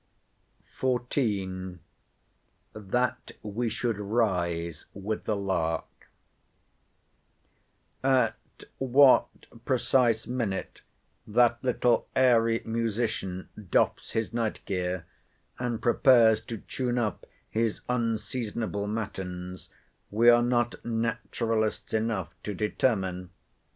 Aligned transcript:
XIV.—THAT 0.79 1.83
WE 3.43 3.69
SHOULD 3.69 3.99
RISE 3.99 4.85
WITH 4.95 5.25
THE 5.25 5.35
LARK 5.35 6.07
At 8.03 8.33
what 8.79 9.27
precise 9.63 10.25
minute 10.25 10.81
that 11.27 11.63
little 11.63 12.07
airy 12.15 12.63
musician 12.65 13.49
doffs 13.69 14.13
his 14.13 14.33
night 14.33 14.65
gear, 14.65 15.05
and 15.59 15.79
prepares 15.79 16.41
to 16.45 16.57
tune 16.57 16.97
up 16.97 17.27
his 17.47 17.81
unseasonable 17.87 18.87
matins, 18.87 19.69
we 20.09 20.29
are 20.31 20.41
not 20.41 20.83
naturalists 20.83 21.93
enough 21.93 22.33
to 22.41 22.55
determine. 22.55 23.29